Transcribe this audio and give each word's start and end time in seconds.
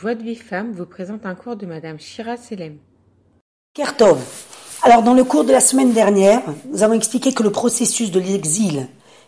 Joie 0.00 0.14
de 0.14 0.22
vie 0.22 0.36
femme 0.36 0.74
vous 0.76 0.86
présente 0.86 1.26
un 1.26 1.34
cours 1.34 1.56
de 1.56 1.66
Madame 1.66 1.98
Shira 1.98 2.36
Selem. 2.36 2.76
Kertov. 3.74 4.20
Alors, 4.84 5.02
dans 5.02 5.14
le 5.14 5.24
cours 5.24 5.42
de 5.42 5.50
la 5.50 5.58
semaine 5.58 5.92
dernière, 5.92 6.42
nous 6.70 6.84
avons 6.84 6.94
expliqué 6.94 7.32
que 7.32 7.42
le 7.42 7.50
processus 7.50 8.12
de 8.12 8.20
l'exil 8.20 8.86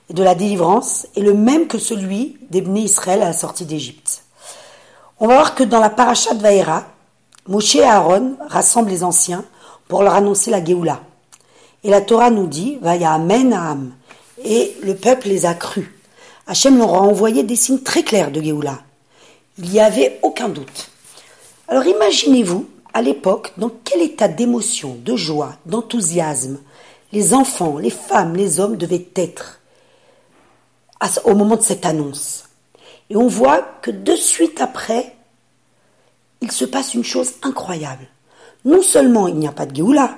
et 0.08 0.14
de 0.14 0.22
la 0.22 0.36
délivrance 0.36 1.08
est 1.16 1.22
le 1.22 1.34
même 1.34 1.66
que 1.66 1.78
celui 1.78 2.36
d'Ebné 2.50 2.82
Israël 2.82 3.20
à 3.20 3.24
la 3.24 3.32
sortie 3.32 3.64
d'Égypte. 3.64 4.22
On 5.18 5.26
va 5.26 5.34
voir 5.34 5.54
que 5.56 5.64
dans 5.64 5.80
la 5.80 5.90
parasha 5.90 6.34
de 6.34 6.40
Vaera, 6.40 6.86
Moshe 7.48 7.74
et 7.74 7.82
Aaron 7.82 8.36
rassemblent 8.38 8.90
les 8.90 9.02
anciens 9.02 9.44
pour 9.88 10.04
leur 10.04 10.14
annoncer 10.14 10.52
la 10.52 10.64
Géoula. 10.64 11.00
Et 11.82 11.90
la 11.90 12.00
Torah 12.00 12.30
nous 12.30 12.46
dit, 12.46 12.78
Vaya 12.80 13.14
Amen 13.14 13.52
Am. 13.52 13.92
Et 14.44 14.76
le 14.84 14.94
peuple 14.94 15.26
les 15.26 15.46
a 15.46 15.54
crus. 15.54 15.90
Hachem 16.46 16.78
leur 16.78 16.94
a 16.94 17.00
envoyé 17.00 17.42
des 17.42 17.56
signes 17.56 17.80
très 17.80 18.04
clairs 18.04 18.30
de 18.30 18.40
Géoula. 18.40 18.78
Il 19.62 19.70
n'y 19.70 19.80
avait 19.80 20.18
aucun 20.22 20.48
doute. 20.48 20.90
Alors 21.68 21.84
imaginez-vous, 21.84 22.66
à 22.94 23.02
l'époque, 23.02 23.52
dans 23.58 23.70
quel 23.84 24.00
état 24.00 24.26
d'émotion, 24.26 24.96
de 25.04 25.16
joie, 25.16 25.56
d'enthousiasme 25.66 26.58
les 27.12 27.34
enfants, 27.34 27.78
les 27.78 27.90
femmes, 27.90 28.36
les 28.36 28.60
hommes 28.60 28.76
devaient 28.76 29.08
être 29.16 29.60
au 31.24 31.34
moment 31.34 31.56
de 31.56 31.62
cette 31.62 31.86
annonce. 31.86 32.48
Et 33.08 33.16
on 33.16 33.26
voit 33.26 33.62
que 33.82 33.90
de 33.90 34.14
suite 34.14 34.60
après, 34.60 35.16
il 36.40 36.52
se 36.52 36.64
passe 36.64 36.94
une 36.94 37.04
chose 37.04 37.32
incroyable. 37.42 38.06
Non 38.64 38.82
seulement 38.82 39.26
il 39.26 39.36
n'y 39.36 39.48
a 39.48 39.52
pas 39.52 39.66
de 39.66 39.74
Géoula, 39.74 40.16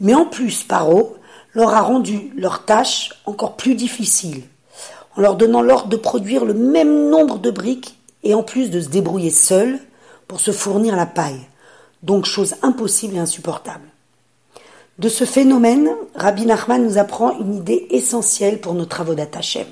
mais 0.00 0.14
en 0.14 0.26
plus 0.26 0.64
Paro 0.64 1.16
leur 1.52 1.72
a 1.72 1.80
rendu 1.80 2.32
leur 2.36 2.64
tâche 2.64 3.14
encore 3.26 3.56
plus 3.56 3.74
difficile, 3.74 4.42
en 5.16 5.20
leur 5.20 5.36
donnant 5.36 5.62
l'ordre 5.62 5.88
de 5.88 5.96
produire 5.96 6.44
le 6.44 6.54
même 6.54 7.08
nombre 7.08 7.38
de 7.38 7.50
briques 7.50 7.96
et 8.24 8.34
en 8.34 8.42
plus 8.42 8.70
de 8.70 8.80
se 8.80 8.88
débrouiller 8.88 9.30
seuls 9.30 9.78
pour 10.26 10.40
se 10.40 10.50
fournir 10.50 10.96
la 10.96 11.06
paille. 11.06 11.40
Donc 12.02 12.24
chose 12.24 12.56
impossible 12.62 13.16
et 13.16 13.20
insupportable. 13.20 13.88
De 14.98 15.08
ce 15.08 15.24
phénomène, 15.24 15.90
Rabbi 16.14 16.46
Nachman 16.46 16.84
nous 16.84 16.98
apprend 16.98 17.38
une 17.38 17.54
idée 17.54 17.86
essentielle 17.90 18.60
pour 18.60 18.74
nos 18.74 18.84
travaux 18.84 19.14
d'Atachem. 19.14 19.66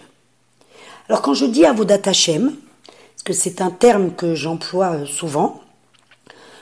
Alors 1.09 1.23
quand 1.23 1.35
je 1.35 1.47
dis 1.47 1.65
Avodat 1.65 2.01
Hashem, 2.05 2.53
parce 2.87 3.23
que 3.25 3.33
c'est 3.33 3.61
un 3.61 3.71
terme 3.71 4.15
que 4.15 4.35
j'emploie 4.35 4.95
euh, 4.95 5.07
souvent, 5.07 5.61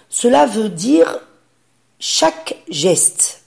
cela 0.08 0.46
veut 0.46 0.68
dire 0.68 1.20
chaque 1.98 2.56
geste, 2.68 3.42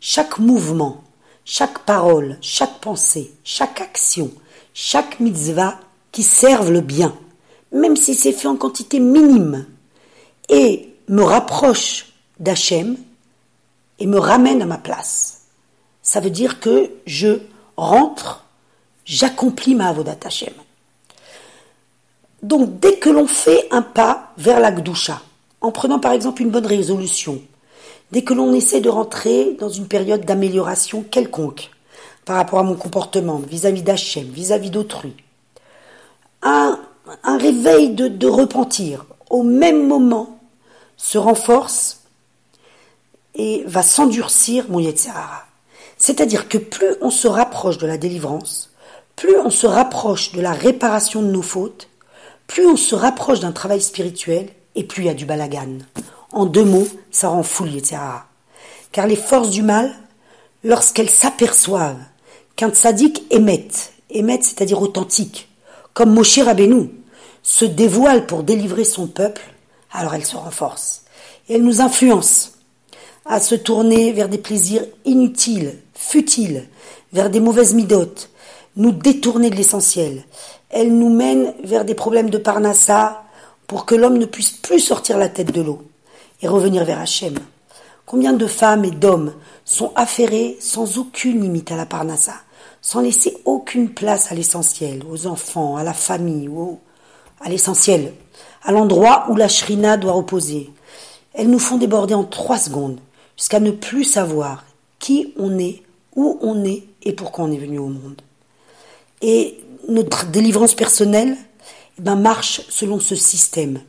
chaque 0.00 0.38
mouvement, 0.38 1.04
chaque 1.44 1.80
parole, 1.80 2.38
chaque 2.40 2.80
pensée, 2.80 3.32
chaque 3.44 3.80
action, 3.80 4.30
chaque 4.72 5.20
mitzvah 5.20 5.78
qui 6.10 6.22
servent 6.22 6.72
le 6.72 6.80
bien 6.80 7.14
même 7.72 7.96
si 7.96 8.14
c'est 8.14 8.32
fait 8.32 8.48
en 8.48 8.56
quantité 8.56 8.98
minime, 9.00 9.66
et 10.48 10.94
me 11.08 11.22
rapproche 11.22 12.12
d'Hachem 12.38 12.96
et 13.98 14.06
me 14.06 14.18
ramène 14.18 14.62
à 14.62 14.66
ma 14.66 14.78
place. 14.78 15.42
Ça 16.02 16.20
veut 16.20 16.30
dire 16.30 16.60
que 16.60 16.90
je 17.06 17.38
rentre, 17.76 18.44
j'accomplis 19.04 19.74
ma 19.74 19.88
avodat 19.88 20.16
Hachem. 20.24 20.54
Donc 22.42 22.80
dès 22.80 22.98
que 22.98 23.10
l'on 23.10 23.26
fait 23.26 23.68
un 23.70 23.82
pas 23.82 24.32
vers 24.38 24.60
la 24.60 24.72
Gdusha, 24.72 25.20
en 25.60 25.70
prenant 25.70 25.98
par 25.98 26.12
exemple 26.12 26.42
une 26.42 26.50
bonne 26.50 26.66
résolution, 26.66 27.40
dès 28.10 28.22
que 28.22 28.34
l'on 28.34 28.52
essaie 28.52 28.80
de 28.80 28.88
rentrer 28.88 29.56
dans 29.60 29.68
une 29.68 29.86
période 29.86 30.24
d'amélioration 30.24 31.02
quelconque 31.02 31.70
par 32.24 32.36
rapport 32.36 32.58
à 32.58 32.64
mon 32.64 32.76
comportement 32.76 33.36
vis-à-vis 33.36 33.82
d'Hachem, 33.82 34.26
vis-à-vis 34.26 34.70
d'autrui, 34.70 35.14
un 36.42 36.80
un 37.22 37.38
réveil 37.38 37.90
de, 37.90 38.26
repentir 38.26 39.06
au 39.28 39.42
même 39.42 39.86
moment 39.86 40.38
se 40.96 41.18
renforce 41.18 42.00
et 43.34 43.64
va 43.66 43.82
s'endurcir 43.82 44.66
mon 44.68 44.80
Yetzirara. 44.80 45.44
C'est-à-dire 45.96 46.48
que 46.48 46.58
plus 46.58 46.94
on 47.00 47.10
se 47.10 47.28
rapproche 47.28 47.78
de 47.78 47.86
la 47.86 47.98
délivrance, 47.98 48.70
plus 49.16 49.38
on 49.38 49.50
se 49.50 49.66
rapproche 49.66 50.32
de 50.32 50.40
la 50.40 50.52
réparation 50.52 51.22
de 51.22 51.28
nos 51.30 51.42
fautes, 51.42 51.88
plus 52.46 52.66
on 52.66 52.76
se 52.76 52.94
rapproche 52.94 53.40
d'un 53.40 53.52
travail 53.52 53.80
spirituel 53.80 54.48
et 54.74 54.84
plus 54.84 55.02
il 55.02 55.06
y 55.06 55.10
a 55.10 55.14
du 55.14 55.26
balagan. 55.26 55.78
En 56.32 56.46
deux 56.46 56.64
mots, 56.64 56.88
ça 57.10 57.28
rend 57.28 57.42
fou 57.42 57.64
le 57.64 57.80
Car 58.92 59.06
les 59.06 59.16
forces 59.16 59.50
du 59.50 59.62
mal, 59.62 59.94
lorsqu'elles 60.64 61.10
s'aperçoivent 61.10 62.02
qu'un 62.56 62.70
tzaddik 62.70 63.24
émette, 63.30 63.92
émette 64.10 64.44
c'est-à-dire 64.44 64.80
authentique, 64.80 65.49
comme 65.94 66.14
Moshe 66.14 66.38
Rabbeinu, 66.38 66.90
se 67.42 67.64
dévoile 67.64 68.26
pour 68.26 68.42
délivrer 68.42 68.84
son 68.84 69.06
peuple, 69.06 69.42
alors 69.92 70.14
elle 70.14 70.24
se 70.24 70.36
renforce. 70.36 71.02
Elle 71.48 71.64
nous 71.64 71.80
influence 71.80 72.52
à 73.24 73.40
se 73.40 73.54
tourner 73.54 74.12
vers 74.12 74.28
des 74.28 74.38
plaisirs 74.38 74.84
inutiles, 75.04 75.78
futiles, 75.94 76.68
vers 77.12 77.30
des 77.30 77.40
mauvaises 77.40 77.74
midotes, 77.74 78.30
nous 78.76 78.92
détourner 78.92 79.50
de 79.50 79.56
l'essentiel. 79.56 80.24
Elle 80.70 80.96
nous 80.96 81.10
mène 81.10 81.54
vers 81.64 81.84
des 81.84 81.94
problèmes 81.94 82.30
de 82.30 82.38
parnassa 82.38 83.24
pour 83.66 83.84
que 83.84 83.94
l'homme 83.94 84.18
ne 84.18 84.26
puisse 84.26 84.52
plus 84.52 84.80
sortir 84.80 85.18
la 85.18 85.28
tête 85.28 85.52
de 85.52 85.60
l'eau 85.60 85.82
et 86.42 86.48
revenir 86.48 86.84
vers 86.84 87.00
Hachem. 87.00 87.34
Combien 88.06 88.32
de 88.32 88.46
femmes 88.46 88.84
et 88.84 88.90
d'hommes 88.90 89.34
sont 89.64 89.92
affairés 89.94 90.56
sans 90.60 90.98
aucune 90.98 91.42
limite 91.42 91.70
à 91.70 91.76
la 91.76 91.86
parnassa, 91.86 92.34
sans 92.82 93.00
laisser 93.00 93.36
aucune 93.44 93.90
place 93.90 94.32
à 94.32 94.34
l'essentiel, 94.34 95.02
aux 95.08 95.26
enfants, 95.26 95.76
à 95.76 95.84
la 95.84 95.92
famille, 95.92 96.48
à 97.40 97.48
l'essentiel, 97.48 98.14
à 98.62 98.72
l'endroit 98.72 99.26
où 99.30 99.36
la 99.36 99.48
shrina 99.48 99.96
doit 99.96 100.12
reposer. 100.12 100.70
Elles 101.34 101.50
nous 101.50 101.58
font 101.58 101.76
déborder 101.76 102.14
en 102.14 102.24
trois 102.24 102.58
secondes, 102.58 103.00
jusqu'à 103.36 103.60
ne 103.60 103.70
plus 103.70 104.04
savoir 104.04 104.64
qui 104.98 105.32
on 105.36 105.58
est, 105.58 105.82
où 106.16 106.38
on 106.42 106.64
est 106.64 106.84
et 107.02 107.12
pourquoi 107.12 107.44
on 107.44 107.52
est 107.52 107.58
venu 107.58 107.78
au 107.78 107.88
monde. 107.88 108.20
Et 109.22 109.58
notre 109.88 110.26
délivrance 110.26 110.74
personnelle 110.74 111.36
eh 111.98 112.02
ben, 112.02 112.16
marche 112.16 112.62
selon 112.68 113.00
ce 113.00 113.14
système. 113.14 113.80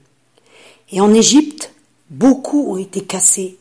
Et 0.92 1.00
en 1.02 1.14
Égypte, 1.14 1.74
beaucoup 2.10 2.74
ont 2.74 2.78
été 2.78 3.02
cassés 3.02 3.58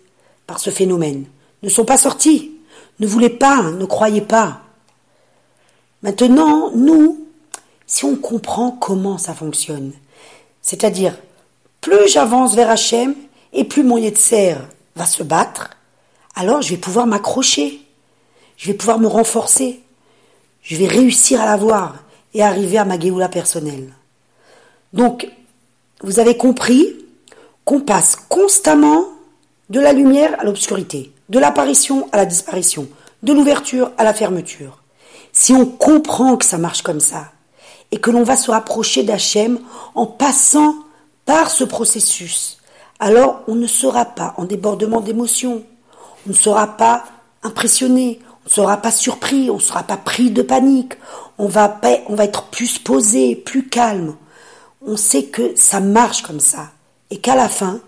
par 0.47 0.59
ce 0.59 0.71
phénomène, 0.71 1.27
ne 1.63 1.69
sont 1.69 1.85
pas 1.85 1.99
sortis, 1.99 2.53
ne 2.99 3.07
voulaient 3.07 3.29
pas, 3.29 3.63
ne 3.63 3.85
croyaient 3.85 4.21
pas. 4.21 4.63
Maintenant, 6.03 6.71
nous, 6.75 7.27
si 7.87 8.05
on 8.05 8.17
comprend 8.17 8.71
comment 8.71 9.19
ça 9.19 9.35
fonctionne. 9.35 9.93
C'est-à-dire, 10.63 11.19
plus 11.81 12.09
j'avance 12.09 12.55
vers 12.55 12.71
Hachem 12.71 13.15
et 13.53 13.65
plus 13.65 13.83
mon 13.83 13.99
Yetzer 13.99 14.57
va 14.97 15.07
se 15.07 15.23
battre, 15.23 15.71
alors 16.35 16.63
je 16.63 16.71
vais 16.71 16.77
pouvoir 16.77 17.07
m'accrocher, 17.07 17.81
je 18.57 18.69
vais 18.69 18.77
pouvoir 18.77 18.99
me 18.99 19.07
renforcer, 19.07 19.81
je 20.63 20.77
vais 20.77 20.87
réussir 20.87 21.41
à 21.41 21.47
l'avoir 21.47 21.97
et 22.33 22.43
arriver 22.43 22.79
à 22.79 22.85
ma 22.85 22.99
Géoula 22.99 23.29
personnelle. 23.29 23.93
Donc, 24.93 25.29
vous 26.03 26.19
avez 26.19 26.37
compris 26.37 26.97
qu'on 27.65 27.81
passe 27.81 28.17
constamment 28.29 29.05
de 29.69 29.81
la 29.81 29.93
lumière 29.93 30.39
à 30.39 30.45
l'obscurité, 30.45 31.13
de 31.29 31.39
l'apparition 31.39 32.09
à 32.13 32.17
la 32.17 32.27
disparition, 32.27 32.89
de 33.23 33.33
l'ouverture 33.33 33.93
à 33.99 34.05
la 34.05 34.15
fermeture. 34.15 34.80
Si 35.41 35.55
on 35.55 35.65
comprend 35.65 36.37
que 36.37 36.45
ça 36.45 36.59
marche 36.59 36.83
comme 36.83 37.01
ça, 37.01 37.33
et 37.91 37.97
que 37.97 38.11
l'on 38.11 38.25
va 38.25 38.37
se 38.37 38.51
rapprocher 38.51 39.05
d'Hachem 39.05 39.59
en 39.95 40.05
passant 40.05 40.75
par 41.25 41.51
ce 41.51 41.65
processus. 41.65 42.59
Alors 42.99 43.41
on 43.49 43.55
ne 43.55 43.67
sera 43.67 44.05
pas 44.05 44.35
en 44.37 44.45
débordement 44.45 45.01
d'émotions, 45.01 45.63
on 46.27 46.29
ne 46.29 46.35
sera 46.35 46.77
pas 46.77 47.05
impressionné, 47.43 48.21
on 48.45 48.51
ne 48.51 48.53
sera 48.53 48.77
pas 48.77 48.91
surpris, 48.91 49.49
on 49.49 49.55
ne 49.55 49.61
sera 49.61 49.83
pas 49.83 49.97
pris 49.97 50.31
de 50.31 50.43
panique, 50.43 50.93
on 51.39 51.47
va, 51.47 51.81
être 52.19 52.43
plus 52.51 52.79
posé, 52.79 53.35
plus 53.35 53.67
calme. 53.67 54.17
On 54.87 54.99
sait 54.99 55.25
que 55.25 55.57
ça 55.57 55.81
marche 55.81 56.21
comme 56.21 56.41
ça 56.41 56.69
et 57.09 57.17
qu'à 57.17 57.35
la 57.35 57.49
fin, 57.49 57.81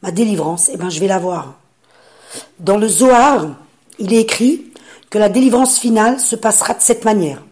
ma 0.00 0.10
délivrance, 0.10 0.70
eh 0.72 0.78
ben, 0.78 0.88
je 0.88 1.00
vais 1.00 1.08
l'avoir. 1.08 1.52
Dans 2.60 2.78
le 2.78 2.88
Zohar, 2.88 3.48
il 3.98 4.14
est 4.14 4.22
écrit 4.22 4.72
la 5.18 5.28
délivrance 5.28 5.78
finale 5.78 6.20
se 6.20 6.36
passera 6.36 6.74
de 6.74 6.80
cette 6.80 7.04
manière 7.04 7.42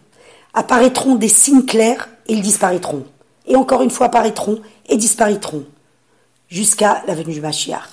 apparaîtront 0.53 1.15
des 1.15 1.27
signes 1.27 1.65
clairs 1.65 2.09
et 2.27 2.33
ils 2.33 2.41
disparaîtront. 2.41 3.05
Et 3.45 3.55
encore 3.55 3.81
une 3.81 3.89
fois 3.89 4.07
apparaîtront 4.07 4.61
et 4.87 4.97
disparaîtront 4.97 5.65
jusqu'à 6.49 7.03
la 7.07 7.15
venue 7.15 7.33
du 7.33 7.41
Mashiach. 7.41 7.89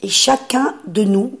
Et 0.00 0.08
chacun 0.08 0.74
de 0.86 1.04
nous 1.04 1.38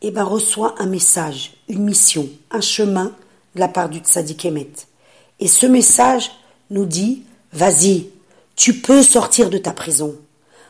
eh 0.00 0.10
ben, 0.10 0.24
reçoit 0.24 0.74
un 0.78 0.86
message, 0.86 1.54
une 1.68 1.84
mission, 1.84 2.28
un 2.50 2.60
chemin 2.60 3.12
de 3.54 3.60
la 3.60 3.68
part 3.68 3.88
du 3.88 3.98
Tzadik 3.98 4.44
Emet. 4.44 4.72
Et 5.38 5.48
ce 5.48 5.66
message 5.66 6.30
nous 6.70 6.86
dit, 6.86 7.24
vas-y, 7.52 8.08
tu 8.56 8.80
peux 8.80 9.02
sortir 9.02 9.50
de 9.50 9.58
ta 9.58 9.72
prison. 9.72 10.14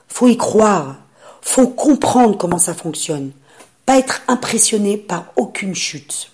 Faut 0.09 0.29
y 0.29 0.37
croire. 0.37 0.97
Faut 1.41 1.69
comprendre 1.69 2.37
comment 2.37 2.59
ça 2.59 2.75
fonctionne. 2.75 3.33
Pas 3.87 3.99
être 3.99 4.23
impressionné 4.29 4.97
par 4.97 5.33
aucune 5.37 5.75
chute. 5.75 6.31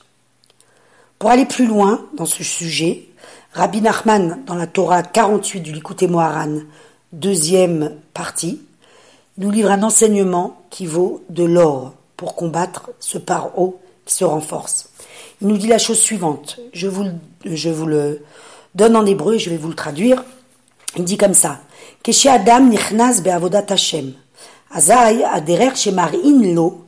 Pour 1.19 1.31
aller 1.31 1.47
plus 1.47 1.67
loin 1.67 2.07
dans 2.17 2.27
ce 2.27 2.45
sujet, 2.45 3.09
Rabbi 3.53 3.81
Nachman, 3.81 4.43
dans 4.47 4.55
la 4.55 4.67
Torah 4.67 5.03
48 5.03 5.61
du 5.61 5.73
Likuté 5.73 6.07
Moharan, 6.07 6.61
deuxième 7.13 7.97
partie, 8.15 8.61
nous 9.39 9.51
livre 9.51 9.71
un 9.71 9.83
enseignement 9.83 10.63
qui 10.71 10.87
vaut 10.87 11.25
de 11.31 11.45
l'or 11.45 11.95
pour 12.17 12.35
combattre 12.35 12.91
ce 13.01 13.19
paro 13.19 13.81
qui 14.05 14.15
se 14.15 14.25
renforce. 14.25 14.91
Il 15.41 15.49
nous 15.49 15.57
dit 15.57 15.69
la 15.69 15.79
chose 15.79 15.99
suivante, 15.99 16.59
je 16.73 16.89
vous, 16.89 17.87
le 17.87 18.23
donne 18.75 18.97
en 18.97 19.07
hébreu 19.07 19.35
et 19.35 19.39
je 19.39 19.51
vais 19.51 19.57
vous 19.57 19.69
le 19.69 19.75
traduire. 19.75 20.25
Il 20.97 21.05
dit 21.05 21.17
comme 21.17 21.35
ça, 21.35 21.61
Adam 22.27 22.61
nichnas 22.61 23.21
be'avodat 23.23 23.67
Hashem, 23.69 24.15
aderer 24.71 25.75
shemarin 25.77 26.55
lo 26.55 26.88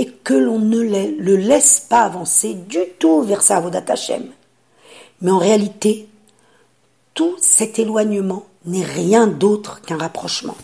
et 0.00 0.06
que 0.24 0.32
l'on 0.32 0.58
ne 0.58 0.80
le 0.80 1.36
laisse 1.36 1.78
pas 1.78 2.04
avancer 2.04 2.54
du 2.54 2.78
tout 2.98 3.20
vers 3.20 3.42
sa 3.42 3.58
avodat 3.58 3.84
Hashem. 3.86 4.24
Mais 5.20 5.30
en 5.30 5.36
réalité, 5.36 6.08
tout 7.12 7.36
cet 7.38 7.78
éloignement 7.78 8.46
n'est 8.64 8.82
rien 8.82 9.26
d'autre 9.26 9.82
qu'un 9.82 9.98
rapprochement. 9.98 10.56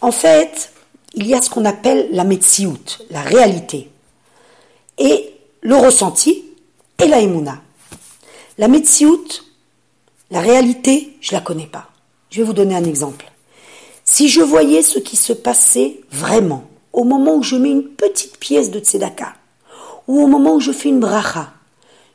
En 0.00 0.10
fait, 0.10 0.72
il 1.14 1.28
y 1.28 1.34
a 1.34 1.40
ce 1.40 1.48
qu'on 1.48 1.64
appelle 1.64 2.08
la 2.10 2.24
metsiout, 2.24 2.76
la 3.08 3.20
réalité, 3.20 3.88
et 4.98 5.32
le 5.60 5.76
ressenti 5.76 6.46
et 6.98 7.06
la 7.06 7.20
emuna. 7.20 7.62
La 8.58 8.66
metsiout, 8.66 9.28
la 10.32 10.40
réalité, 10.40 11.16
je 11.20 11.36
la 11.36 11.40
connais 11.40 11.68
pas. 11.68 11.88
Je 12.30 12.38
vais 12.38 12.46
vous 12.46 12.52
donner 12.52 12.74
un 12.74 12.84
exemple. 12.84 13.30
Si 14.04 14.28
je 14.28 14.40
voyais 14.40 14.82
ce 14.82 14.98
qui 14.98 15.14
se 15.14 15.32
passait 15.32 16.00
vraiment 16.10 16.64
au 17.00 17.04
moment 17.04 17.36
où 17.36 17.42
je 17.42 17.56
mets 17.56 17.70
une 17.70 17.88
petite 17.88 18.36
pièce 18.36 18.70
de 18.70 18.78
tzedaka, 18.78 19.32
ou 20.06 20.22
au 20.22 20.26
moment 20.26 20.56
où 20.56 20.60
je 20.60 20.70
fais 20.70 20.90
une 20.90 21.00
bracha, 21.00 21.50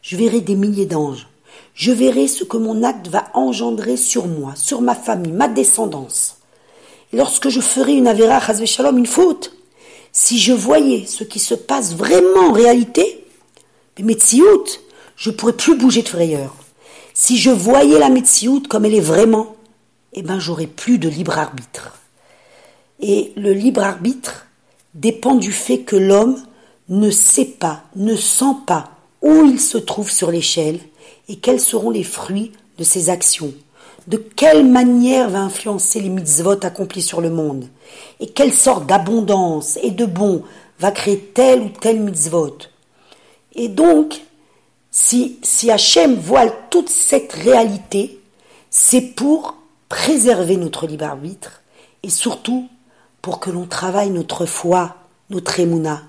je 0.04 0.16
verrai 0.16 0.42
des 0.42 0.54
milliers 0.54 0.86
d'anges. 0.86 1.28
Je 1.74 1.92
verrai 1.92 2.28
ce 2.28 2.44
que 2.44 2.58
mon 2.58 2.84
acte 2.84 3.08
va 3.08 3.26
engendrer 3.34 3.98
sur 3.98 4.28
moi, 4.28 4.54
sur 4.56 4.82
ma 4.82 4.94
famille, 4.94 5.32
ma 5.32 5.48
descendance. 5.48 6.38
Et 7.12 7.18
lorsque 7.18 7.50
je 7.50 7.62
ferai 7.62 7.94
une 7.94 8.08
avéra, 8.08 8.40
shalom, 8.64 9.00
une 9.00 9.08
faute, 9.08 9.54
si 10.12 10.38
je 10.38 10.54
voyais 10.54 11.08
ce 11.08 11.24
qui 11.24 11.40
se 11.40 11.56
passe 11.56 11.96
vraiment 11.96 12.50
en 12.50 12.52
réalité, 12.52 13.26
mais 14.04 14.18
je 15.16 15.32
pourrais 15.32 15.54
plus 15.54 15.76
bouger 15.76 16.04
de 16.04 16.10
frayeur. 16.10 16.54
Si 17.16 17.40
je 17.40 17.50
voyais 17.50 17.98
la 17.98 18.10
Metsiout 18.10 18.62
comme 18.70 18.86
elle 18.86 18.94
est 18.94 19.00
vraiment, 19.00 19.56
eh 20.14 20.22
ben, 20.22 20.38
j'aurais 20.38 20.68
plus 20.68 21.00
de 21.00 21.10
libre 21.10 21.40
arbitre. 21.40 21.98
Et 23.00 23.34
le 23.36 23.52
libre 23.52 23.82
arbitre 23.82 24.46
dépend 24.96 25.36
du 25.36 25.52
fait 25.52 25.80
que 25.80 25.96
l'homme 25.96 26.42
ne 26.90 27.12
sait 27.12 27.46
pas, 27.46 27.84
ne 27.96 28.16
sent 28.16 28.56
pas 28.66 28.92
où 29.22 29.46
il 29.46 29.60
se 29.60 29.78
trouve 29.78 30.10
sur 30.10 30.32
l'échelle 30.32 30.80
et 31.30 31.36
quels 31.36 31.60
seront 31.60 31.90
les 31.90 32.04
fruits 32.04 32.52
de 32.78 32.84
ses 32.84 33.10
actions. 33.10 33.54
De 34.08 34.18
quelle 34.18 34.66
manière 34.66 35.30
va 35.30 35.40
influencer 35.40 36.00
les 36.00 36.10
mitzvot 36.10 36.64
accomplis 36.64 37.02
sur 37.02 37.22
le 37.22 37.32
monde? 37.32 37.68
Et 38.20 38.28
quelle 38.28 38.54
sorte 38.54 38.86
d'abondance 38.86 39.80
et 39.82 39.92
de 39.92 40.06
bon 40.06 40.44
va 40.80 40.92
créer 40.92 41.20
tel 41.20 41.62
ou 41.62 41.70
tel 41.70 42.00
mitzvot? 42.00 42.58
Et 43.56 43.68
donc, 43.68 44.22
si, 44.92 45.40
si 45.42 45.72
Hachem 45.72 46.16
voile 46.16 46.54
toute 46.70 46.90
cette 46.90 47.34
réalité, 47.34 48.20
c'est 48.70 49.02
pour 49.02 49.56
préserver 49.90 50.58
notre 50.58 50.86
libre 50.86 51.06
arbitre 51.06 51.64
et 52.04 52.10
surtout 52.10 52.68
pour 53.26 53.40
que 53.40 53.50
l'on 53.50 53.66
travaille 53.66 54.12
notre 54.12 54.46
foi, 54.46 54.98
notre 55.32 55.60
émouna. 55.60 56.04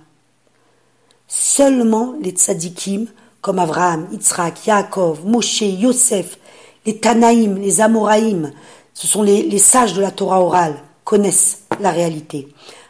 Seulement 1.28 2.14
les 2.20 2.32
tzadikim, 2.32 3.06
comme 3.40 3.58
Abraham, 3.58 4.06
Yitzhak, 4.12 4.66
Yaakov, 4.66 5.24
Moshe, 5.24 5.62
Yosef, 5.62 6.36
les 6.84 6.98
Tanaïm, 6.98 7.56
les 7.56 7.80
Amoraïm, 7.80 8.52
ce 8.92 9.06
sont 9.06 9.22
les, 9.22 9.56
sages 9.56 9.94
de 9.94 10.02
la 10.02 10.10
Torah 10.10 10.42
orale, 10.42 10.74
connaissent 11.04 11.62
la 11.80 11.90
réalité. 11.90 12.48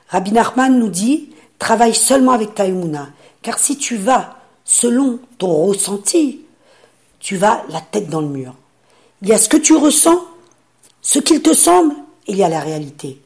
Rabbi 0.08 0.32
Nachman 0.32 0.76
nous 0.76 0.88
dit, 0.88 1.30
travaille 1.60 1.94
seulement 1.94 2.32
avec 2.32 2.52
ta 2.52 2.66
émouna, 2.66 3.10
car 3.42 3.60
si 3.60 3.78
tu 3.78 3.96
vas 3.96 4.38
selon 4.64 5.20
ton 5.38 5.66
ressenti, 5.66 6.40
tu 7.20 7.36
vas 7.36 7.62
la 7.68 7.80
tête 7.80 8.10
dans 8.10 8.22
le 8.22 8.26
mur. 8.26 8.54
Il 9.22 9.28
y 9.28 9.32
a 9.32 9.38
ce 9.38 9.48
que 9.48 9.56
tu 9.56 9.76
ressens, 9.76 10.20
ce 11.00 11.20
qu'il 11.20 11.42
te 11.42 11.54
semble, 11.54 11.94
et 12.26 12.32
il 12.32 12.38
y 12.38 12.42
a 12.42 12.48
la 12.48 12.58
réalité. 12.58 13.20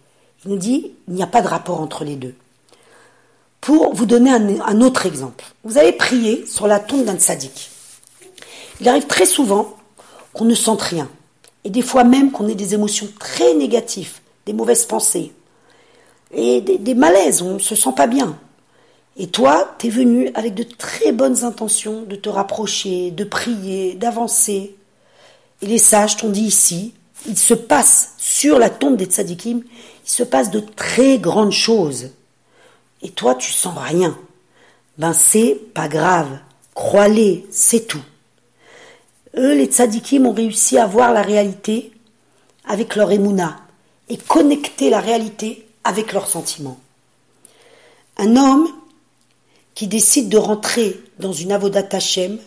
Il 0.45 0.51
nous 0.51 0.57
dit, 0.57 0.93
il 1.09 1.15
n'y 1.15 1.23
a 1.23 1.27
pas 1.27 1.43
de 1.43 1.49
rapport 1.49 1.81
entre 1.81 2.05
les 2.05 2.17
deux. 2.17 2.35
Pour 3.61 3.95
vous 3.95 4.07
donner 4.07 4.31
un, 4.31 4.81
autre 4.81 5.05
exemple, 5.05 5.45
vous 5.65 5.77
avez 5.77 5.93
prié 5.93 6.47
sur 6.47 6.67
la 6.67 6.81
tombe 6.81 7.05
d'un 7.05 7.17
tzaddik. 7.17 7.71
Il 8.81 8.89
arrive 8.89 9.07
très 9.07 9.27
souvent 9.27 9.77
qu'on 10.33 10.47
ne 10.47 10.55
sente 10.55 10.81
rien, 10.81 11.11
et 11.65 11.71
des 11.71 11.83
fois 11.83 12.05
même 12.05 12.33
qu'on 12.33 12.49
ait 12.49 12.55
des 12.55 12.73
émotions 12.73 13.09
très 13.19 13.53
négatives, 13.55 14.21
des 14.47 14.55
mauvaises 14.55 14.87
pensées, 14.87 15.33
et 16.33 16.63
des, 16.63 16.79
des 16.79 16.95
malaises, 16.95 17.43
on 17.43 17.55
ne 17.55 17.59
se 17.59 17.75
sent 17.75 17.93
pas 17.95 18.07
bien. 18.07 18.39
Et 19.19 19.27
toi, 19.27 19.75
tu 19.79 19.89
es 19.89 19.91
venu 19.91 20.31
avec 20.35 20.55
de 20.55 20.63
très 20.63 21.13
bonnes 21.13 21.45
intentions 21.45 22.03
de 22.03 22.17
te 22.17 22.31
rapprocher, 22.31 23.11
de 23.11 23.25
prier, 23.25 23.95
d'avancer. 23.95 24.75
Et 25.61 25.67
les 25.67 25.79
sages 25.79 26.17
t'ont 26.17 26.31
dit 26.31 26.45
ici, 26.45 26.95
il 27.27 27.39
se 27.39 27.55
passe 27.55 28.15
sur 28.19 28.59
la 28.59 28.71
tombe 28.71 28.97
des 28.97 29.07
tzadikim, 29.07 29.63
il 30.05 30.11
se 30.11 30.23
passe 30.23 30.51
de 30.51 30.61
très 30.61 31.19
grandes 31.19 31.53
choses 31.53 32.11
et 33.03 33.11
toi 33.11 33.35
tu 33.35 33.51
sens 33.51 33.75
rien, 33.77 34.17
ben 34.99 35.13
c'est 35.13 35.55
pas 35.75 35.89
grave, 35.89 36.39
crois-les, 36.75 37.47
c'est 37.51 37.87
tout. 37.87 38.03
Eux, 39.37 39.55
les 39.55 39.67
tzadikim, 39.67 40.27
ont 40.27 40.33
réussi 40.33 40.77
à 40.79 40.87
voir 40.87 41.13
la 41.13 41.23
réalité 41.23 41.93
avec 42.65 42.97
leur 42.97 43.13
émouna 43.13 43.57
et 44.09 44.17
connecter 44.17 44.91
la 44.91 45.01
réalité 45.01 45.67
avec 45.85 46.13
leurs 46.13 46.27
sentiments. 46.27 46.81
Un 48.19 48.37
homme 48.37 48.69
qui 49.75 49.87
décide 49.87 50.29
de 50.29 50.37
rentrer 50.37 51.01
dans 51.19 51.33
une 51.33 51.53
avodat 51.53 51.87
Hashem 51.93 52.39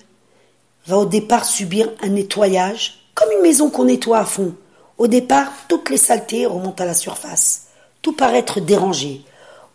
va 0.86 0.98
au 0.98 1.06
départ 1.06 1.46
subir 1.46 1.90
un 2.02 2.10
nettoyage, 2.10 3.00
comme 3.16 3.32
une 3.32 3.42
maison 3.42 3.70
qu'on 3.70 3.86
nettoie 3.86 4.20
à 4.20 4.26
fond. 4.26 4.54
Au 4.98 5.08
départ, 5.08 5.52
toutes 5.68 5.90
les 5.90 5.98
saletés 5.98 6.46
remontent 6.46 6.84
à 6.84 6.88
la 6.88 6.94
surface. 6.94 7.68
Tout 8.02 8.14
paraît 8.14 8.40
être 8.40 8.60
dérangé. 8.60 9.22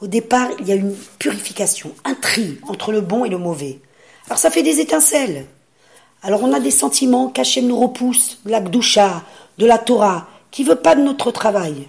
Au 0.01 0.07
départ, 0.07 0.49
il 0.61 0.69
y 0.69 0.73
a 0.73 0.77
une 0.77 0.95
purification, 1.19 1.93
un 2.05 2.15
tri 2.15 2.59
entre 2.69 2.93
le 2.93 3.01
bon 3.01 3.25
et 3.25 3.29
le 3.29 3.39
mauvais. 3.39 3.81
Alors 4.27 4.39
ça 4.39 4.51
fait 4.51 4.63
des 4.63 4.81
étincelles. 4.81 5.47
Alors 6.23 6.43
on 6.43 6.53
a 6.53 6.61
des 6.61 6.71
sentiments 6.71 7.29
qu'Hachem 7.29 7.67
nous 7.67 7.79
repousse, 7.79 8.39
de 8.45 8.51
la 8.51 8.61
de 8.61 9.67
la 9.67 9.79
Torah, 9.79 10.29
qui 10.51 10.65
veut 10.65 10.77
pas 10.77 10.95
de 10.95 11.03
notre 11.03 11.31
travail. 11.31 11.89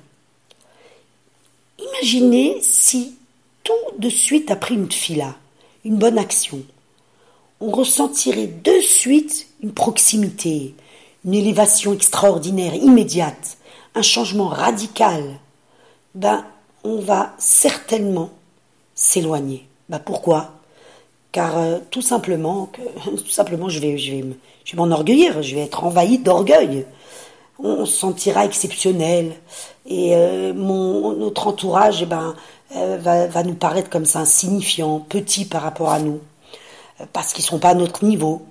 Imaginez 1.78 2.60
si 2.62 3.16
tout 3.64 3.74
de 3.98 4.10
suite 4.10 4.52
après 4.52 4.76
une 4.76 4.92
fila, 4.92 5.36
une 5.86 5.98
bonne 5.98 6.18
action, 6.18 6.62
on 7.60 7.72
ressentirait 7.72 8.48
de 8.48 8.80
suite 8.82 9.48
une 9.62 9.74
proximité, 9.74 10.74
une 11.26 11.34
élévation 11.34 11.94
extraordinaire, 11.94 12.74
immédiate, 12.74 13.58
un 13.96 14.02
changement 14.02 14.48
radical. 14.48 15.40
Ben, 16.16 16.46
on 16.84 17.00
va 17.00 17.34
certainement 17.38 18.30
s'éloigner. 18.96 19.68
Bah 19.90 20.00
pourquoi? 20.00 20.52
Car 21.32 21.58
euh, 21.58 21.80
tout 21.92 22.02
simplement, 22.02 22.70
je 23.70 23.80
vais, 23.80 23.98
je 23.98 24.12
vais, 24.12 24.26
je 24.66 24.72
vais 24.72 24.78
m'enorgueillir, 24.78 25.42
je 25.42 25.56
vais 25.56 25.62
être 25.62 25.84
envahi 25.84 26.20
d'orgueil. 26.20 26.86
On, 27.62 27.86
se 27.86 27.98
sentira 27.98 28.46
exceptionnel 28.46 29.36
et 29.86 30.16
euh, 30.16 30.54
mon, 30.54 31.14
notre 31.14 31.48
entourage, 31.48 32.06
ben, 32.06 32.36
euh, 32.76 32.98
va, 33.02 33.44
nous 33.44 33.56
paraître 33.56 33.90
comme 33.90 34.06
ça 34.06 34.20
insignifiant, 34.20 35.00
petit 35.00 35.44
par 35.44 35.64
rapport 35.64 35.90
à 35.90 36.00
nous, 36.00 36.22
parce 37.12 37.34
qu'ils 37.34 37.44
sont 37.44 37.60
pas 37.60 37.70
à 37.70 37.74
notre 37.74 38.06
niveau, 38.06 38.44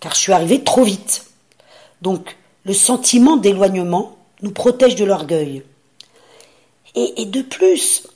car 0.00 0.12
je 0.14 0.18
suis 0.18 0.32
arrivé 0.32 0.62
trop 0.62 0.82
vite. 0.82 1.29
Donc, 2.02 2.36
le 2.64 2.72
sentiment 2.72 3.36
d'éloignement 3.36 4.16
nous 4.42 4.52
protège 4.52 4.94
de 4.94 5.04
l'orgueil. 5.04 5.62
Et, 6.94 7.24
de 7.26 7.42
plus, 7.42 8.08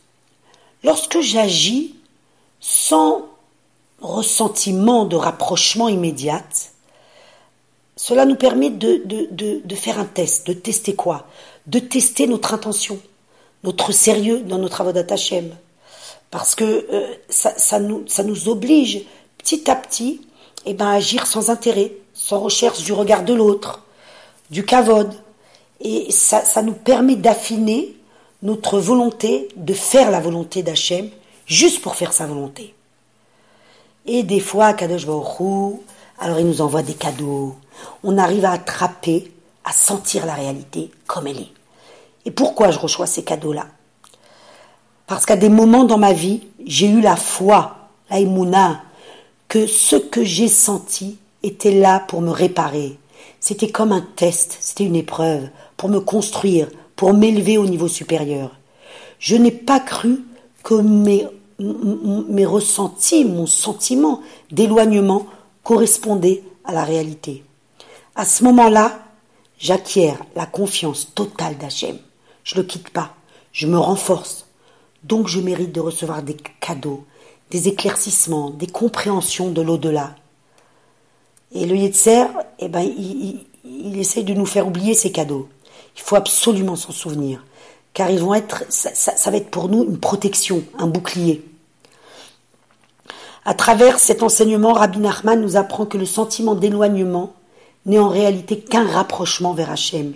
lorsque 0.83 1.21
j'agis 1.21 1.95
sans 2.61 3.27
ressentiment 4.01 5.05
de 5.05 5.17
rapprochement 5.17 5.89
immédiat, 5.89 6.43
cela 7.97 8.25
nous 8.25 8.35
permet 8.35 8.71
de, 8.71 9.75
faire 9.77 10.01
un 10.01 10.05
test, 10.05 10.47
de 10.49 10.53
tester 10.55 10.95
quoi? 10.95 11.27
De 11.67 11.79
tester 11.79 12.27
notre 12.27 12.53
intention, 12.53 12.99
notre 13.63 13.93
sérieux 13.93 14.41
dans 14.41 14.59
notre 14.59 14.81
avodat 14.81 15.07
Hashem. 15.09 15.55
Parce 16.31 16.57
que 16.57 16.65
euh, 16.65 17.15
ça, 17.29 17.79
nous, 17.79 18.03
ça 18.09 18.25
nous 18.25 18.49
oblige 18.49 19.05
petit 19.39 19.71
à 19.71 19.77
petit 19.77 20.21
eh 20.67 20.75
ben, 20.75 20.87
à 20.87 20.95
agir 20.95 21.27
sans 21.27 21.51
intérêt, 21.51 21.93
sans 22.15 22.39
recherche 22.39 22.83
du 22.83 22.93
regard 22.93 23.25
de 23.25 23.35
l'autre, 23.35 23.83
du 24.51 24.65
kavod. 24.65 25.13
Et 25.81 26.11
ça, 26.11 26.63
nous 26.63 26.73
permet 26.73 27.17
d'affiner 27.17 27.95
notre 28.43 28.79
volonté 28.79 29.49
de 29.57 29.75
faire 29.75 30.11
la 30.11 30.21
volonté 30.21 30.63
d'Hachem 30.63 31.11
juste 31.47 31.83
pour 31.83 31.97
faire 31.97 32.13
sa 32.13 32.27
volonté. 32.27 32.75
Et 34.07 34.23
des 34.23 34.41
fois, 34.41 34.73
Kadosh 34.73 35.07
Baruch 35.07 35.81
alors 36.19 36.39
il 36.39 36.47
nous 36.47 36.61
envoie 36.61 36.83
des 36.83 36.95
cadeaux. 36.95 37.57
On 38.03 38.19
arrive 38.19 38.45
à 38.45 38.53
attraper, 38.53 39.33
à 39.65 39.73
sentir 39.73 40.27
la 40.27 40.35
réalité 40.35 40.91
comme 41.07 41.27
elle 41.27 41.41
est. 41.41 41.53
Et 42.25 42.31
pourquoi 42.31 42.71
je 42.71 42.79
reçois 42.79 43.07
ces 43.07 43.25
cadeaux-là? 43.25 43.67
Parce 45.07 45.27
qu'à 45.27 45.37
des 45.37 45.49
moments 45.49 45.85
dans 45.85 45.99
ma 45.99 46.13
vie, 46.13 46.43
j'ai 46.65 46.87
eu 46.87 47.01
la 47.01 47.17
foi, 47.17 47.77
la 48.11 48.81
que 49.49 49.67
ce 49.67 49.97
que 49.97 50.25
j'ai 50.25 50.49
senti 50.49 51.19
était 51.45 51.73
là 51.73 52.01
pour 52.01 52.23
me 52.23 52.31
réparer. 52.31 52.99
C'était 53.39 53.71
comme 53.71 53.93
un 53.93 54.07
test, 54.17 54.57
c'était 54.61 54.85
une 54.85 54.97
épreuve 54.97 55.49
pour 55.77 55.89
me 55.89 56.01
construire, 56.01 56.69
pour 56.97 57.13
m'élever 57.13 57.59
au 57.59 57.67
niveau 57.67 57.89
supérieur. 57.89 58.57
Je 59.19 59.37
n'ai 59.37 59.51
pas 59.51 59.81
cru 59.81 60.21
que 60.63 60.75
mes, 60.75 61.27
ressentis, 62.47 63.25
mon 63.25 63.47
sentiment 63.47 64.23
d'éloignement 64.51 65.27
correspondait 65.63 66.43
à 66.65 66.73
la 66.73 66.85
réalité. 66.85 67.45
À 68.17 68.25
ce 68.25 68.45
moment-là, 68.45 68.99
j'acquiers 69.59 70.15
la 70.35 70.47
confiance 70.47 71.15
totale 71.15 71.59
d'Hachem. 71.59 71.99
Je 72.45 72.57
ne 72.57 72.63
le 72.63 72.67
quitte 72.67 72.91
pas, 72.91 73.15
je 73.53 73.67
me 73.67 73.79
renforce. 73.79 74.47
Donc 75.03 75.29
je 75.29 75.41
mérite 75.41 75.73
de 75.73 75.81
recevoir 75.81 76.23
des 76.23 76.37
cadeaux, 76.61 77.05
des 77.51 77.69
éclaircissements, 77.69 78.51
des 78.51 78.67
compréhensions 78.67 79.51
de 79.51 79.61
l'au-delà. 79.61 80.15
Et 81.55 81.67
le 81.67 81.77
Yetzer, 81.77 82.27
eh 82.59 82.69
ben, 82.69 82.81
il, 82.83 83.99
essaie 83.99 84.25
de 84.25 84.35
nous 84.35 84.45
faire 84.45 84.67
oublier 84.67 84.95
ces 84.95 85.13
cadeaux. 85.13 85.49
Il 85.97 86.03
faut 86.03 86.17
absolument 86.17 86.75
s'en 86.75 86.91
souvenir, 86.91 87.45
car 87.93 88.11
ils 88.11 88.19
vont 88.19 88.35
être, 88.35 88.65
ça, 88.69 88.91
ça, 88.93 89.31
va 89.31 89.37
être 89.37 89.51
pour 89.51 89.69
nous 89.69 89.85
une 89.85 89.99
protection, 89.99 90.65
un 90.79 90.89
bouclier. 90.89 91.45
À 93.45 93.55
travers 93.55 94.01
cet 94.01 94.23
enseignement, 94.23 94.73
Rabbi 94.73 94.99
Nachman 94.99 95.41
nous 95.41 95.57
apprend 95.57 95.87
que 95.87 95.99
le 95.99 96.07
sentiment 96.07 96.57
d'éloignement 96.57 97.35
n'est 97.87 97.99
en 97.99 98.09
réalité 98.09 98.59
qu'un 98.59 98.87
rapprochement 98.87 99.55
vers 99.55 99.71
Hachem. 99.71 100.15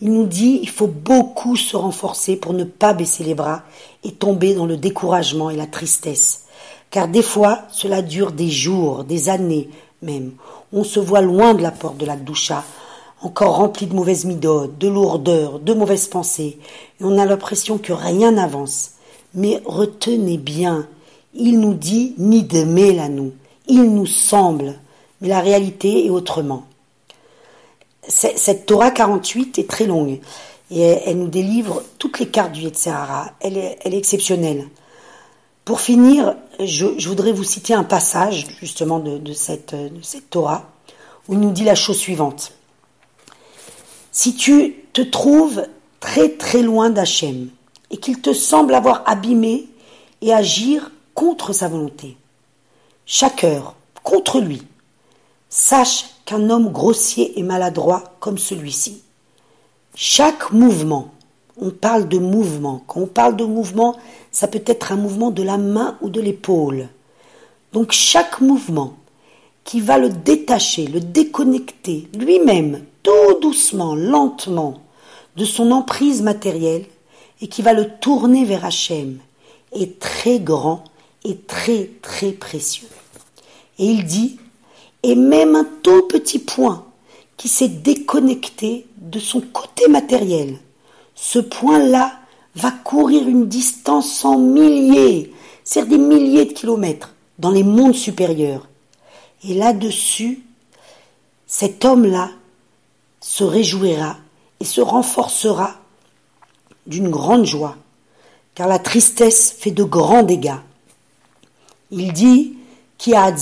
Il 0.00 0.12
nous 0.12 0.26
dit 0.26 0.60
il 0.62 0.68
faut 0.68 0.86
beaucoup 0.86 1.56
se 1.56 1.76
renforcer 1.76 2.36
pour 2.36 2.52
ne 2.52 2.64
pas 2.64 2.92
baisser 2.92 3.24
les 3.24 3.34
bras 3.34 3.62
et 4.04 4.12
tomber 4.12 4.54
dans 4.54 4.66
le 4.66 4.76
découragement 4.76 5.50
et 5.50 5.56
la 5.56 5.66
tristesse. 5.66 6.44
Car 6.90 7.08
des 7.08 7.22
fois, 7.22 7.62
cela 7.72 8.02
dure 8.02 8.32
des 8.32 8.50
jours, 8.50 9.04
des 9.04 9.28
années 9.30 9.70
On 10.72 10.84
se 10.84 11.00
voit 11.00 11.20
loin 11.20 11.54
de 11.54 11.62
la 11.62 11.70
porte 11.70 11.96
de 11.96 12.06
la 12.06 12.16
doucha, 12.16 12.64
encore 13.22 13.56
rempli 13.56 13.86
de 13.86 13.94
mauvaises 13.94 14.24
midotes, 14.24 14.78
de 14.78 14.88
lourdeur, 14.88 15.58
de 15.58 15.74
mauvaises 15.74 16.08
pensées, 16.08 16.58
et 17.00 17.04
on 17.04 17.18
a 17.18 17.26
l'impression 17.26 17.78
que 17.78 17.92
rien 17.92 18.32
n'avance. 18.32 18.92
Mais 19.34 19.60
retenez 19.64 20.38
bien, 20.38 20.86
il 21.34 21.60
nous 21.60 21.74
dit 21.74 22.14
ni 22.18 22.42
de 22.42 23.00
à 23.00 23.08
nous, 23.08 23.32
il 23.68 23.82
nous 23.82 24.06
semble, 24.06 24.74
mais 25.20 25.28
la 25.28 25.40
réalité 25.40 26.06
est 26.06 26.10
autrement. 26.10 26.64
Cette 28.08 28.66
Torah 28.66 28.92
48 28.92 29.58
est 29.58 29.68
très 29.68 29.86
longue 29.86 30.20
et 30.70 30.80
elle 30.80 31.18
nous 31.18 31.28
délivre 31.28 31.82
toutes 31.98 32.18
les 32.18 32.28
cartes 32.28 32.52
du 32.52 32.60
est, 33.56 33.78
elle 33.82 33.94
est 33.94 33.98
exceptionnelle. 33.98 34.68
Pour 35.66 35.80
finir, 35.80 36.36
je, 36.60 37.08
voudrais 37.08 37.32
vous 37.32 37.42
citer 37.42 37.74
un 37.74 37.82
passage 37.82 38.46
justement 38.60 39.00
de, 39.00 39.32
cette, 39.32 39.74
de 39.74 40.00
cette 40.00 40.30
Torah 40.30 40.70
où 41.26 41.34
il 41.34 41.40
nous 41.40 41.50
dit 41.50 41.64
la 41.64 41.74
chose 41.74 41.98
suivante. 41.98 42.52
Si 44.12 44.36
tu 44.36 44.76
te 44.92 45.02
trouves 45.02 45.66
très 45.98 46.28
très 46.28 46.62
loin 46.62 46.88
d'Hachem 46.88 47.48
et 47.90 47.96
qu'il 47.96 48.20
te 48.20 48.32
semble 48.32 48.76
avoir 48.76 49.02
abîmé 49.06 49.66
et 50.20 50.32
agir 50.32 50.92
contre 51.14 51.52
sa 51.52 51.66
volonté, 51.66 52.16
chaque 53.04 53.42
heure 53.42 53.74
contre 54.04 54.38
lui, 54.38 54.62
sache 55.48 56.04
qu'un 56.26 56.48
homme 56.48 56.70
grossier 56.70 57.40
et 57.40 57.42
maladroit 57.42 58.14
comme 58.20 58.38
celui-ci, 58.38 59.02
chaque 59.96 60.52
mouvement, 60.52 61.12
on 61.58 61.70
parle 61.70 62.08
de 62.08 62.18
mouvement, 62.18 62.82
quand 62.86 63.00
on 63.00 63.06
parle 63.06 63.36
de 63.36 63.44
mouvement, 63.44 63.96
ça 64.30 64.48
peut 64.48 64.62
être 64.66 64.92
un 64.92 64.96
mouvement 64.96 65.30
de 65.30 65.42
la 65.42 65.56
main 65.56 65.96
ou 66.00 66.10
de 66.10 66.20
l'épaule. 66.20 66.88
Donc 67.72 67.92
chaque 67.92 68.40
mouvement 68.40 68.94
qui 69.64 69.80
va 69.80 69.98
le 69.98 70.10
détacher, 70.10 70.86
le 70.86 71.00
déconnecter 71.00 72.08
lui-même, 72.16 72.84
tout 73.02 73.40
doucement, 73.40 73.94
lentement, 73.94 74.80
de 75.36 75.44
son 75.44 75.70
emprise 75.70 76.22
matérielle, 76.22 76.84
et 77.40 77.48
qui 77.48 77.62
va 77.62 77.72
le 77.72 77.88
tourner 78.00 78.44
vers 78.44 78.64
Hachem, 78.64 79.18
est 79.72 79.98
très 79.98 80.38
grand 80.38 80.84
est 81.28 81.46
très 81.46 81.90
très 82.02 82.32
précieux. 82.32 82.88
Et 83.78 83.86
il 83.86 84.04
dit, 84.04 84.38
et 85.02 85.14
même 85.14 85.54
un 85.54 85.66
tout 85.82 86.02
petit 86.08 86.38
point 86.38 86.84
qui 87.36 87.48
s'est 87.48 87.68
déconnecté 87.68 88.86
de 88.96 89.18
son 89.18 89.40
côté 89.40 89.88
matériel, 89.88 90.58
ce 91.16 91.40
point-là 91.40 92.12
va 92.54 92.70
courir 92.70 93.26
une 93.26 93.48
distance 93.48 94.24
en 94.24 94.38
milliers, 94.38 95.32
c'est 95.64 95.88
des 95.88 95.98
milliers 95.98 96.44
de 96.44 96.52
kilomètres, 96.52 97.14
dans 97.40 97.50
les 97.50 97.64
mondes 97.64 97.96
supérieurs. 97.96 98.68
Et 99.42 99.54
là-dessus, 99.54 100.44
cet 101.46 101.84
homme-là 101.84 102.30
se 103.20 103.42
réjouira 103.42 104.16
et 104.60 104.64
se 104.64 104.80
renforcera 104.80 105.74
d'une 106.86 107.10
grande 107.10 107.44
joie, 107.44 107.76
car 108.54 108.68
la 108.68 108.78
tristesse 108.78 109.56
fait 109.58 109.72
de 109.72 109.82
grands 109.82 110.22
dégâts. 110.22 110.60
Il 111.90 112.12
dit. 112.12 112.52
Car 112.98 113.34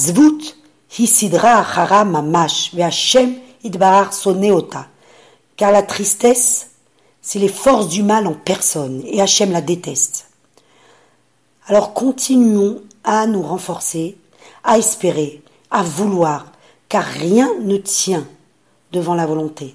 la 5.71 5.83
tristesse, 5.83 6.71
c'est 7.25 7.39
les 7.39 7.49
forces 7.49 7.89
du 7.89 8.03
mal 8.03 8.27
en 8.27 8.35
personne 8.35 9.03
et 9.07 9.23
Hachem 9.23 9.51
la 9.51 9.63
déteste. 9.63 10.27
Alors 11.67 11.95
continuons 11.95 12.83
à 13.03 13.27
nous 13.27 13.43
renforcer, 13.43 14.19
à 14.63 14.77
espérer, 14.77 15.43
à 15.71 15.83
vouloir, 15.83 16.53
car 16.91 17.03
rien 17.03 17.51
ne 17.63 17.79
tient 17.79 18.29
devant 18.93 19.15
la 19.15 19.25
volonté. 19.25 19.75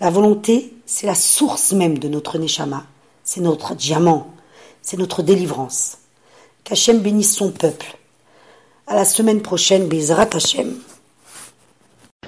La 0.00 0.10
volonté, 0.10 0.74
c'est 0.86 1.06
la 1.06 1.14
source 1.14 1.72
même 1.72 1.98
de 1.98 2.08
notre 2.08 2.36
Neshama, 2.36 2.84
c'est 3.22 3.40
notre 3.40 3.76
diamant, 3.76 4.26
c'est 4.82 4.96
notre 4.96 5.22
délivrance. 5.22 5.98
Qu'Hachem 6.64 6.98
bénisse 6.98 7.34
son 7.34 7.52
peuple 7.52 7.96
à 8.88 8.96
la 8.96 9.04
semaine 9.04 9.40
prochaine, 9.40 9.86
Bizrat 9.86 10.30
Hashem. 10.32 10.74